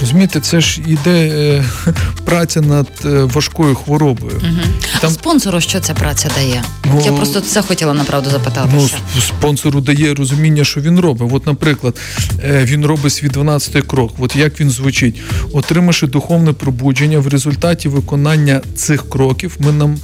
[0.01, 1.65] Розумієте, це ж іде е,
[2.25, 4.33] праця над е, важкою хворобою.
[4.37, 4.61] Угу.
[5.01, 5.11] Там...
[5.11, 6.65] А спонсору що ця праця дає?
[6.85, 8.71] Ну, Я просто це хотіла направду запитати.
[8.75, 8.89] Ну,
[9.21, 11.29] спонсору дає розуміння, що він робить.
[11.33, 11.97] От, наприклад,
[12.45, 14.13] е, він робить свій 12-й крок.
[14.19, 15.21] От як він звучить,
[15.53, 19.99] отримавши духовне пробудження, в результаті виконання цих кроків ми нам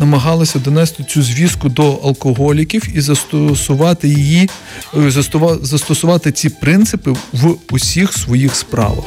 [0.00, 4.50] намагалися донести цю звістку до алкоголіків і застосувати її,
[4.96, 5.10] е,
[5.62, 9.04] застосувати ці принципи в усіх своїх справах.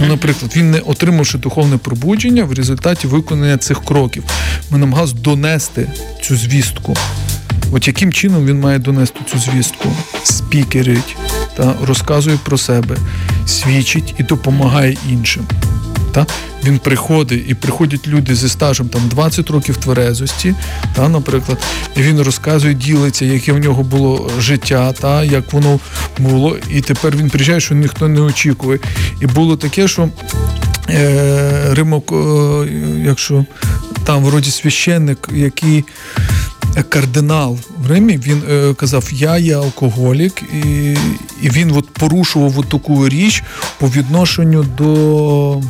[0.00, 4.24] Наприклад, він не отримавши духовне пробудження в результаті виконання цих кроків.
[4.70, 5.90] Ми намагалися донести
[6.22, 6.96] цю звістку.
[7.72, 9.88] От яким чином він має донести цю звістку?
[10.22, 11.16] Спікерить,
[11.56, 12.96] та розказує про себе,
[13.46, 15.46] свідчить і допомагає іншим.
[16.16, 16.26] Та?
[16.64, 20.54] Він приходить і приходять люди зі стажем там 20 років тверезості,
[20.94, 21.58] та, наприклад,
[21.96, 25.80] і він розказує, ділиться, яке в нього було життя, та, як воно
[26.18, 26.56] було.
[26.70, 28.78] І тепер він приїжджає, що ніхто не очікує.
[29.20, 30.08] І було таке, що
[30.90, 32.16] е, Римок, е,
[33.04, 33.44] якщо
[34.04, 35.84] там вроді священник, який.
[36.88, 40.96] Кардинал в Римі він е, казав: Я є алкоголік, і
[41.42, 43.42] і він от порушував от таку річ
[43.78, 45.60] по відношенню до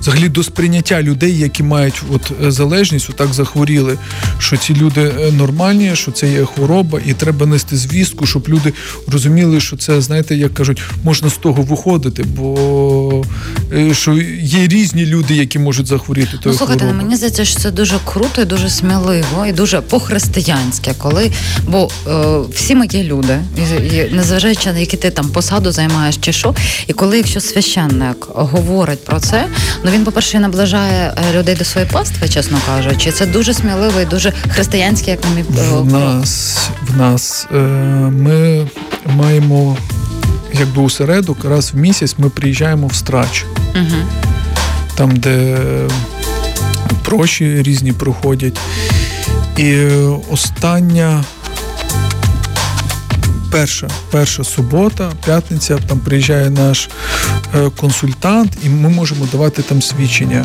[0.00, 3.98] взагалі до сприйняття людей, які мають от е, залежність, отак захворіли,
[4.38, 8.72] що ці люди е, нормальні, що це є хвороба, і треба нести звістку, щоб люди
[9.06, 13.24] розуміли, що це, знаєте, як кажуть, можна з того виходити, бо
[13.72, 16.30] е, що є різні люди, які можуть захворіти.
[16.44, 17.04] Ну, слухайте, хворобою.
[17.04, 21.32] мені здається, що це дуже круто і дуже сміливо, і дуже по-християнськи, коли
[21.68, 26.16] бо е, всі ми є люди, і, і, незважаючи на які ти там посаду займаєш
[26.16, 26.54] чи що,
[26.86, 29.46] і коли якщо священник говорить про це,
[29.84, 33.12] ну він, по-перше, наближає е, людей до своєї пастви, чесно кажучи.
[33.12, 36.58] Це дуже сміливо і дуже християнське, як на мій в нас
[36.88, 37.56] в нас е,
[38.10, 38.66] ми
[39.06, 39.76] маємо
[40.52, 43.96] якби усередок, раз в місяць ми приїжджаємо в страч, Угу.
[44.94, 45.58] там, де
[47.04, 48.58] проші різні проходять.
[49.56, 49.76] І
[50.30, 51.24] остання.
[53.50, 56.88] Перша перша субота, п'ятниця, там приїжджає наш
[57.54, 60.44] е, консультант, і ми можемо давати там свідчення.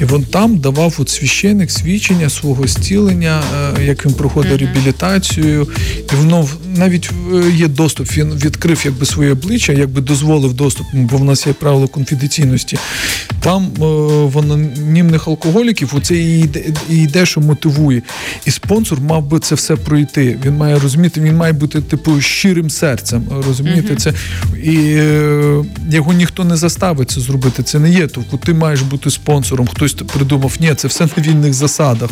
[0.00, 3.42] І він там давав от священик свідчення свого зцілення,
[3.78, 5.68] е, як він проходить реабілітацію,
[6.12, 8.16] і воно навіть е, є доступ.
[8.16, 12.78] Він відкрив якби своє обличчя, якби дозволив доступ, бо в нас є правило конфіденційності.
[13.40, 13.78] Там е,
[14.26, 18.02] в анонімних алкоголіків оце і йде, і йде, що мотивує.
[18.46, 20.38] І спонсор мав би це все пройти.
[20.44, 23.22] Він має розуміти, він має бути типу щирим серцем.
[23.46, 23.96] Розумієте, Мгм.
[23.96, 24.12] це
[24.64, 24.72] і
[25.94, 27.62] його ніхто не заставить це зробити.
[27.62, 28.06] Це не є.
[28.06, 29.68] Тобто ти маєш бути спонсором.
[29.86, 32.10] Хтось придумав, ні, це все на вільних засадах.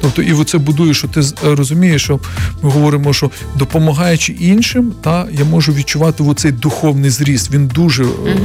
[0.00, 2.20] Тобто, і оце будує, що ти розумієш, що
[2.62, 7.50] ми говоримо, що допомагаючи іншим, та я можу відчувати оцей духовний зріст.
[7.50, 8.04] Він дуже.
[8.04, 8.36] е,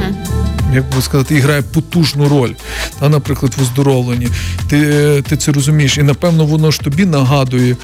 [0.74, 2.52] Як би сказати, грає потужну роль,
[3.00, 4.28] та, наприклад, в оздоровленні.
[4.70, 7.76] Ти, ти це розумієш, і напевно воно ж тобі нагадує,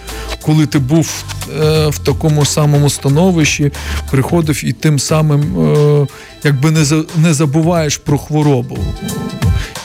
[0.41, 1.23] коли ти був
[1.63, 3.71] е, в такому самому становищі,
[4.11, 6.07] приходив і тим самим е,
[6.43, 6.85] якби не,
[7.17, 8.77] не забуваєш про хворобу.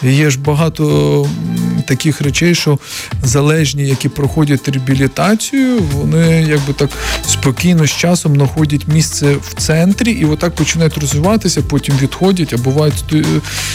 [0.02, 1.26] Є ж багато
[1.90, 2.78] таких речей, що
[3.22, 6.90] залежні, які проходять реабілітацію, вони якби так
[7.26, 13.04] спокійно з часом знаходять місце в центрі і отак починають розвиватися, потім відходять, а бувають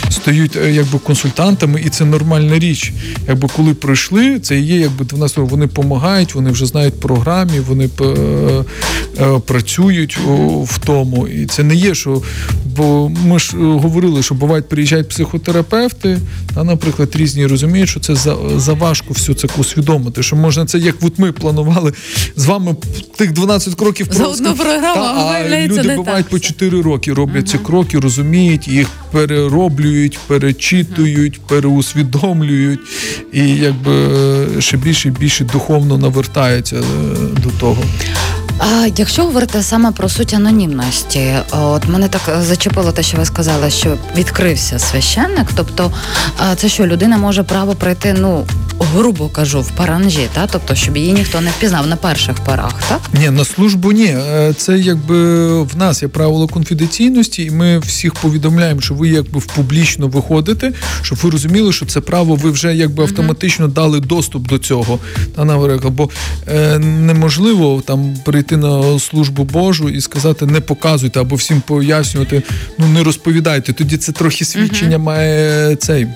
[0.10, 2.94] стають е, якби консультантами, і це нормальна річ.
[3.28, 7.90] Якби коли пройшли, це є, якби 12 років, вони допомагають, вони вже знають програмі, вони
[8.02, 8.06] е,
[9.20, 10.18] е, працюють
[10.64, 11.28] в тому.
[11.28, 12.22] І це не є, що
[12.76, 16.20] бо ми ж говорили, що бувають приїжджають психотерапевти,
[16.56, 20.24] та, наприклад, різні розуміють, що це за, за важко все це усвідомити.
[20.24, 21.94] Що можна це, як от ми планували
[22.36, 22.76] з вами
[23.16, 27.14] тих 12 кроків За одну програму, Та, а люди не бувають так по 4 роки,
[27.14, 32.80] роблять ці кроки, розуміють, їх перероблюють, перечитують, переусвідомлюють,
[33.34, 33.92] і якби
[34.60, 36.82] ще більше і більше духовно навертаються е,
[37.44, 37.84] до того.
[38.60, 43.26] А якщо говорити саме про суть анонімності, от мене так е, зачепило те, що ви
[43.26, 45.48] сказали, що відкрився священник.
[45.56, 45.92] Тобто,
[46.56, 48.46] це що людина може право пройти, ну
[48.80, 53.02] грубо кажу, в паранжі, та тобто, щоб її ніхто не впізнав на перших порах, так?
[53.14, 54.06] Ні, на службу ні.
[54.06, 55.16] Е, Це якби
[55.64, 60.72] в нас є правило конфіденційності, і ми всіх повідомляємо, що ви якби в публічно виходите,
[61.02, 65.00] щоб ви розуміли, що це право ви вже якби автоматично дали доступ до цього.
[65.36, 66.10] Та наприклад, бо
[66.48, 72.44] е, неможливо там прийти на службу Божу і сказати не показуйте або всім пояснювати,
[72.78, 73.74] ну не розповідайте.
[73.74, 76.08] Тоді це трохи свідчення має цей.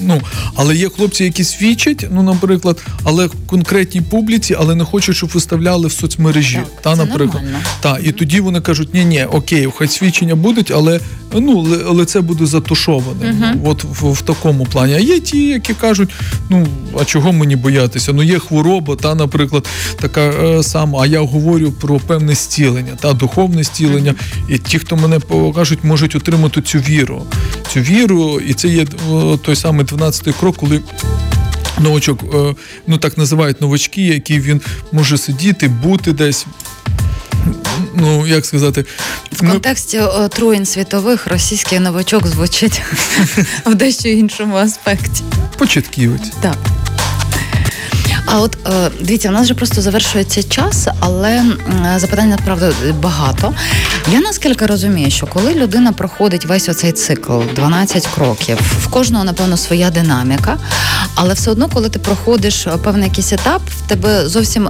[0.00, 0.20] Ну,
[0.54, 5.88] але є хлопці, які свідчать, ну, наприклад, але конкретній публіці, але не хочуть, щоб виставляли
[5.88, 6.56] в соцмережі.
[6.56, 7.42] Так, та, це наприклад.
[7.80, 11.00] Та, і тоді вони кажуть, ні, ні, окей, хай свідчення будуть, але
[11.34, 13.34] ну, ли- але це буде затушоване.
[13.64, 14.94] От в, в такому плані.
[14.94, 16.10] А є ті, які кажуть,
[16.50, 16.66] ну
[17.00, 18.12] а чого мені боятися?
[18.12, 19.66] Ну є хвороба, та, наприклад,
[20.00, 21.02] така е, сама.
[21.02, 24.14] А я говорю про певне зцілення, та духовне зцілення.
[24.48, 27.22] І ті, хто мене покажуть, можуть отримати цю віру.
[27.72, 28.86] Цю віру, і це є е,
[29.42, 30.80] той самий 12-й крок, коли.
[31.80, 32.54] Новачок, е,
[32.86, 34.60] ну так називають новачки, які він
[34.92, 36.46] може сидіти, бути десь.
[37.94, 38.84] Ну, як сказати,
[39.32, 42.82] В ми- контексті отруєнь світових російський новачок звучить
[43.66, 45.22] в дещо іншому аспекті.
[45.58, 46.30] початківець.
[46.40, 46.56] Так.
[48.32, 51.44] А от е, дивіться, у нас вже просто завершується час, але
[51.96, 52.66] запитань направду
[53.00, 53.54] багато.
[54.12, 59.56] Я наскільки розумію, що коли людина проходить весь оцей цикл, 12 кроків, в кожного, напевно,
[59.56, 60.58] своя динаміка,
[61.14, 64.68] але все одно, коли ти проходиш е, певний якийсь етап, в тебе зовсім.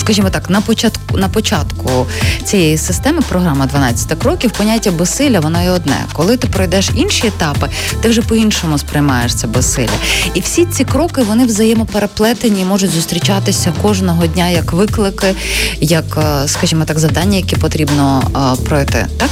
[0.00, 2.06] Скажімо так, на початку на початку
[2.44, 6.04] цієї системи програма 12 кроків поняття безсилля, воно є одне.
[6.12, 7.68] Коли ти пройдеш інші етапи,
[8.00, 9.88] ти вже по-іншому сприймаєш це безсилля.
[10.34, 15.34] І всі ці кроки вони взаємопереплетені і можуть зустрічатися кожного дня як виклики,
[15.80, 19.06] як, е, скажімо так, завдання, які потрібно е, пройти.
[19.16, 19.30] Так?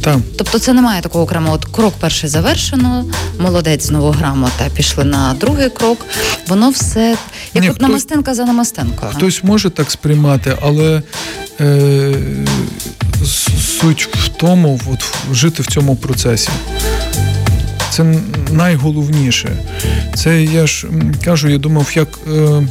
[0.00, 0.18] Так.
[0.38, 3.04] Тобто це немає такого окремого от крок перший завершено,
[3.38, 6.06] молодець знову грамота, пішли на другий крок.
[6.48, 7.16] Воно все
[7.54, 9.12] як Ні, от намастинка за намастинкою.
[9.16, 11.02] Хтось може так сприймати, але
[11.60, 12.14] е,
[13.80, 16.50] суть в тому, от, жити в цьому процесі.
[17.90, 18.14] Це
[18.50, 19.56] найголовніше.
[20.14, 20.86] Це я ж
[21.24, 22.08] кажу, я думав, як.
[22.32, 22.62] Е,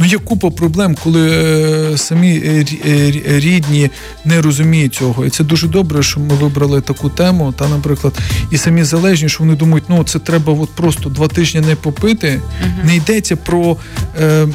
[0.00, 3.90] Ну, є купа проблем, коли е, самі е, е, рі- рідні
[4.24, 5.24] не розуміють цього.
[5.26, 7.54] І це дуже добре, що ми вибрали таку тему.
[7.58, 8.14] Та, наприклад,
[8.50, 12.40] і самі залежні, що вони думають, ну це треба от просто два тижні не попити.
[12.84, 13.76] Не йдеться про.
[14.20, 14.46] Е,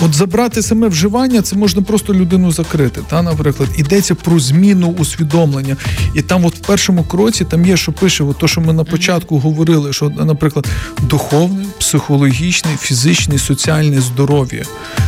[0.00, 3.00] От забрати саме вживання, це можна просто людину закрити.
[3.10, 5.76] Та, наприклад, йдеться про зміну усвідомлення.
[6.14, 8.84] І там, от в першому кроці, там є, що пише, от то, що ми на
[8.84, 10.66] початку говорили, що, наприклад,
[11.02, 14.64] духовне, психологічне, фізичне, соціальне здоров'я.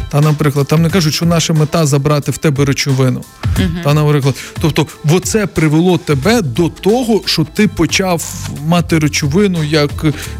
[0.08, 3.24] Та, наприклад, там не кажуть, що наша мета забрати в тебе речовину.
[3.84, 9.90] Та, наприклад, тобто, оце привело тебе до того, що ти почав мати речовину як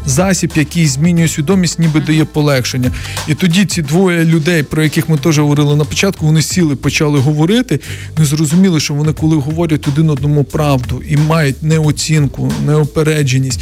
[0.05, 2.91] засіб, який змінює свідомість, ніби дає полегшення.
[3.27, 4.36] І тоді ці двоє людей,
[4.69, 7.79] про яких ми теж говорили на початку, вони сіли, почали говорити.
[8.17, 13.59] Ми зрозуміли, що вони, коли говорять один одному правду і мають неоцінку, неопередженість,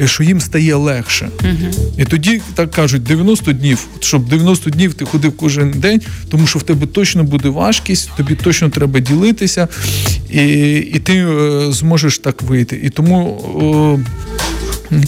[0.00, 1.28] е, що їм стає легше.
[1.98, 6.58] І тоді так кажуть: 90 днів, щоб 90 днів ти ходив кожен день, тому що
[6.58, 9.68] в тебе точно буде важкість, тобі точно треба ділитися,
[10.30, 10.46] і,
[10.94, 12.80] і ти е, зможеш так вийти.
[12.82, 14.02] І тому.
[14.92, 15.02] Е,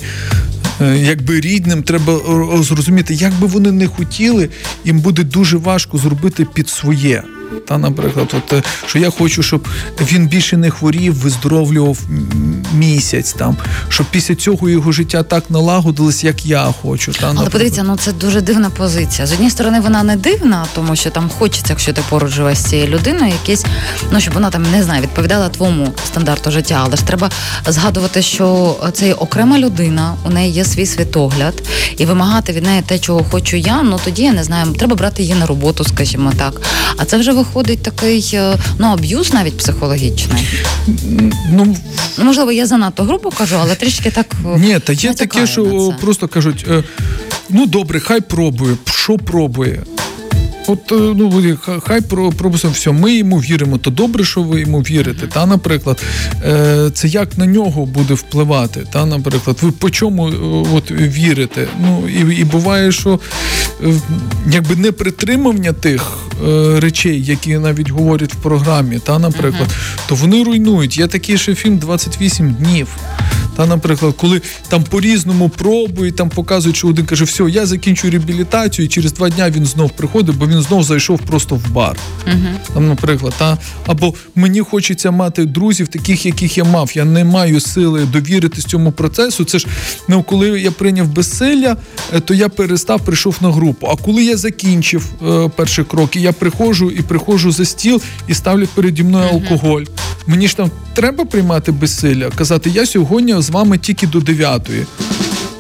[0.81, 4.49] Якби рідним треба е, зрозуміти, як би вони не хотіли,
[4.85, 7.23] їм буде дуже важко зробити під своє.
[7.69, 9.69] Та, наприклад, от, е, що я хочу, щоб
[10.01, 11.99] він більше не хворів, виздоровлював
[12.75, 13.57] місяць там,
[13.89, 17.13] щоб після цього його життя так налагодилось, як я хочу.
[17.13, 19.27] Та, Але подивіться, ну це дуже дивна позиція.
[19.27, 22.65] З однієї сторони, вона не дивна, тому що там хочеться, якщо ти поруч живеш з
[22.65, 23.65] цією людиною, якісь,
[24.13, 26.81] ну щоб вона там не знаю, відповідала твоєму стандарту життя.
[26.85, 27.31] Але ж треба
[27.67, 31.55] згадувати, що це окрема людина, у неї є свій світогляд,
[31.97, 33.83] і вимагати від неї те, чого хочу я.
[33.83, 36.61] Ну тоді я не знаю, треба брати її на роботу, скажімо так.
[36.97, 40.49] А це вже виходить такий е, ну аб'юз навіть психологічний.
[41.53, 41.77] Ну,
[42.19, 45.95] Ну можливо, я занадто грубо кажу, але трішки так е, Ні, та є таке, що
[46.01, 46.85] просто кажуть: е,
[47.49, 48.77] ну добре, хай пробує.
[48.85, 49.83] Що пробує?
[50.69, 52.33] От е, ну хай про
[52.69, 52.93] все.
[52.93, 53.79] Ми йому віримо.
[53.79, 55.27] То добре, що ви йому вірите.
[55.27, 56.03] Та, наприклад,
[56.45, 58.87] е, це як на нього буде впливати.
[58.93, 60.33] Та, наприклад, ви по чому е,
[60.75, 61.67] от вірите?
[61.81, 63.21] Ну і, і буває, що
[63.85, 63.95] е,
[64.53, 69.69] якби не притримання тих е, речей, які навіть говорять в програмі, та, наприклад,
[70.09, 70.99] то вони руйнують.
[70.99, 72.89] Є такий ще фільм «28 днів.
[73.59, 78.87] Та, наприклад, коли там по-різному пробують, там показують, що один каже, все, я закінчую реабілітацію,
[78.87, 81.97] і через два дня він знов приходить, бо він знов зайшов просто в бар.
[82.75, 86.91] Там, наприклад, та або мені хочеться мати друзів, таких, яких я мав.
[86.95, 89.45] Я не маю сили довіритись цьому процесу.
[89.45, 89.67] Це ж
[90.09, 91.77] ну, коли я прийняв безсилля,
[92.15, 93.87] е, то я перестав, прийшов на групу.
[93.87, 98.35] А коли я закінчив е, перший крок, і я приходжу і приходжу за стіл і
[98.35, 99.83] ставлять переді мною алкоголь.
[100.27, 104.87] Мені ж там треба приймати безсилля, казати, я сьогодні з вами тільки до дев'ятої.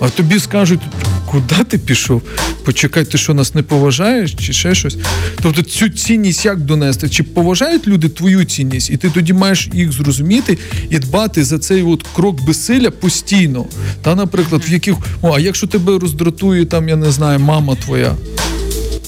[0.00, 0.80] А тобі скажуть,
[1.26, 2.22] куди ти пішов?
[2.64, 4.96] Почекай, ти що нас не поважаєш, чи ще щось.
[5.42, 7.08] Тобто цю цінність як донести?
[7.08, 10.58] Чи поважають люди твою цінність, і ти тоді маєш їх зрозуміти
[10.90, 13.66] і дбати за цей от крок безсилля постійно.
[14.02, 14.94] Та, наприклад, в яких.
[15.22, 18.14] О, а якщо тебе роздратує, там, я не знаю, мама твоя.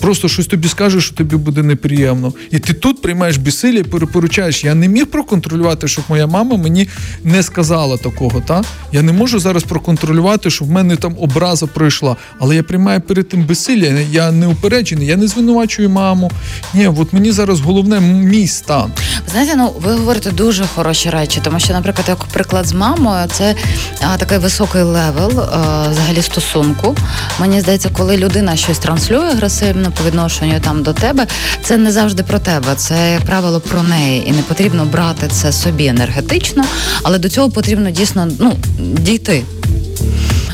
[0.01, 2.33] Просто щось тобі скаже, що тобі буде неприємно.
[2.51, 4.65] І ти тут приймаєш безсилля і перепоручаєш.
[4.65, 6.89] Я не міг проконтролювати, щоб моя мама мені
[7.25, 8.41] не сказала такого.
[8.41, 8.63] Та?
[8.93, 12.17] Я не можу зараз проконтролювати, щоб в мене там образа пройшла.
[12.39, 13.87] Але я приймаю перед тим безсилля.
[14.13, 16.31] Я не упереджений, я не звинувачую маму.
[16.75, 18.93] Ні, от мені зараз головне мій стан.
[19.31, 23.55] Знаєте, ну ви говорите дуже хороші речі, тому що, наприклад, як приклад з мамою, це
[24.01, 26.97] а, такий високий level а, взагалі стосунку.
[27.41, 31.27] Мені здається, коли людина щось транслює агресивно по відношенню там до тебе,
[31.63, 35.53] це не завжди про тебе, це як правило про неї, і не потрібно брати це
[35.53, 36.65] собі енергетично,
[37.03, 39.45] але до цього потрібно дійсно ну дійти.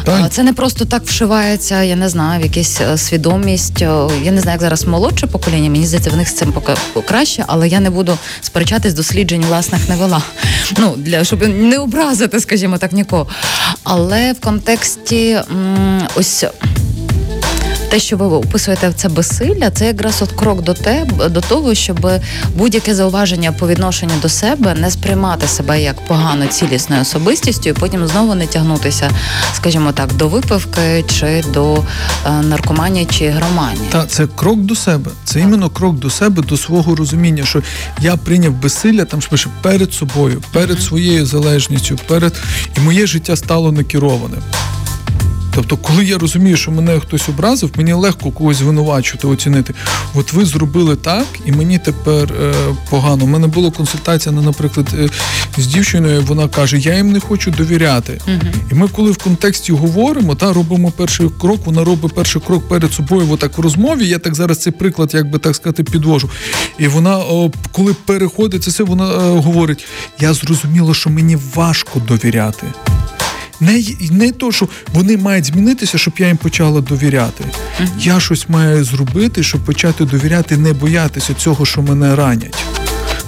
[0.06, 0.22] Та?
[0.24, 3.80] А Це не просто так вшивається, я не знаю, в якась е, свідомість.
[4.22, 5.70] Я не знаю, як зараз молодше покоління.
[5.70, 6.74] Мені здається, в них з цим поки
[7.08, 10.22] краще, але я не буду сперечатись досліджень власних не вела.
[10.78, 13.26] Ну для щоб не образити, скажімо так, нікого.
[13.84, 15.40] Але в контексті
[16.14, 16.44] ось.
[17.86, 22.10] Те, що ви описуєте це безсилля, це якраз от крок до тебе до того, щоб
[22.54, 28.06] будь-яке зауваження по відношенню до себе не сприймати себе як погано цілісною особистістю, і потім
[28.06, 29.10] знову не тягнутися,
[29.54, 33.88] скажімо так, до випивки чи до е, наркоманії чи громанії.
[33.90, 35.10] Та це крок до себе.
[35.24, 37.62] Це іменно крок до себе, до свого розуміння, що
[38.00, 42.34] я прийняв безсилля там ж пише перед собою, перед своєю залежністю, перед
[42.76, 44.36] і моє життя стало некероване.
[45.56, 49.74] Тобто, коли я розумію, що мене хтось образив, мені легко когось звинувачувати, оцінити.
[50.14, 52.54] От ви зробили так, і мені тепер е,
[52.90, 53.24] погано.
[53.24, 55.08] У мене була консультація, ну, наприклад, е,
[55.56, 56.22] з дівчиною.
[56.22, 58.20] Вона каже: Я їм не хочу довіряти.
[58.26, 58.52] Мгм.
[58.72, 62.92] І ми, коли в контексті говоримо, та робимо перший крок, вона робить перший крок перед
[62.92, 63.28] собою.
[63.30, 64.08] Отак в розмові.
[64.08, 66.30] Я так зараз цей приклад, як би так сказати, підвожу.
[66.78, 69.86] І вона, о, коли переходить це все, вона е, говорить:
[70.20, 72.66] я зрозуміла, що мені важко довіряти.
[73.60, 77.44] Не, не то, що вони мають змінитися, щоб я їм почала довіряти.
[77.98, 82.56] Я щось маю зробити, щоб почати довіряти, не боятися цього, що мене ранять.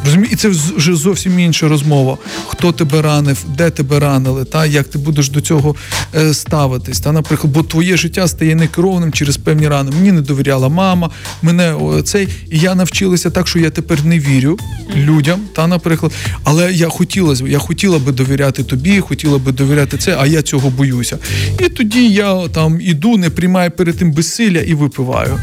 [0.05, 0.35] Розумієте?
[0.35, 2.19] І це вже зовсім інша розмова.
[2.47, 5.77] Хто тебе ранив, де тебе ранили, та як ти будеш до цього
[6.15, 7.01] е, ставитись.
[7.01, 9.91] Та, наприклад, бо твоє життя стає некерованим через певні рани.
[9.91, 11.11] Мені не довіряла мама,
[11.43, 11.75] мене
[12.05, 14.59] цей, і я навчилася так, що я тепер не вірю
[14.97, 16.13] людям, та, наприклад.
[16.45, 20.71] Але я хотіла, я хотіла би довіряти тобі, хотіла би довіряти це, а я цього
[20.71, 21.19] боюся.
[21.61, 25.39] І тоді я там іду, не приймаю перед тим безсилля і випиваю.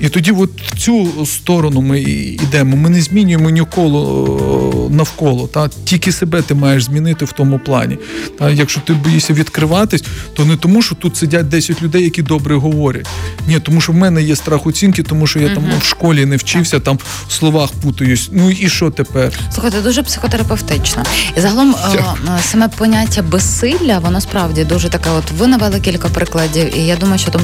[0.00, 2.76] І тоді, от в цю сторону ми йдемо.
[2.76, 3.98] Ми не змінюємо ніколи
[4.90, 5.46] навколо.
[5.46, 7.98] Та тільки себе ти маєш змінити в тому плані.
[8.38, 12.56] Та якщо ти боїшся відкриватись, то не тому, що тут сидять 10 людей, які добре
[12.56, 13.06] говорять.
[13.48, 16.36] Ні, тому що в мене є страх оцінки, тому що я там в школі не
[16.36, 18.28] вчився, там в словах путаюсь.
[18.32, 19.32] Ну і що тепер?
[19.52, 21.02] Слухайте, дуже психотерапевтично.
[21.36, 25.10] І загалом е, е, саме поняття безсилля, воно справді дуже таке.
[25.10, 27.40] От ви навели кілька прикладів, і я думаю, що там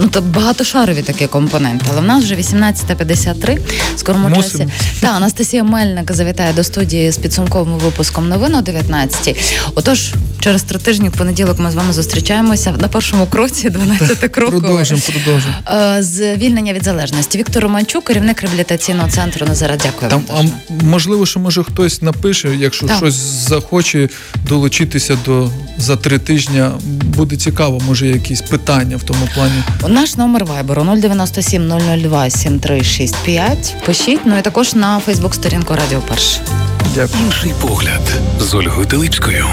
[0.00, 1.86] ну то багатошарові такі компоненти.
[1.96, 3.58] Але в нас вже 18.53,
[3.96, 4.42] скорому Мусимо.
[4.42, 4.68] часі.
[5.00, 9.36] Та Анастасія Мельник завітає до студії з підсумковим випуском новин о 19
[9.74, 14.60] Отож, через три тижні в понеділок ми з вами зустрічаємося на першому кроці 12 кроків.
[14.60, 15.54] Продовжимо, продовжимо.
[15.96, 17.38] Е, Звільнення від залежності.
[17.38, 19.76] Віктор Романчук, керівник реабілітаційного центру Назара.
[19.82, 20.50] Дякую Там, вам.
[20.80, 22.96] а можливо, що може хтось напише, якщо Так.
[22.96, 23.14] щось
[23.48, 24.08] захоче
[24.48, 26.62] долучитися до за три тижні,
[27.04, 29.62] буде цікаво, може якісь питання в тому плані.
[29.88, 31.66] Наш номер вайберу 097
[31.96, 33.74] 002 7365.
[33.86, 36.40] Пишіть, ну і також на Фейсбук сторінку Радіо Перше.
[36.94, 37.24] Дякую.
[37.26, 38.02] Інший погляд
[38.40, 39.46] з Ольгою Телипською.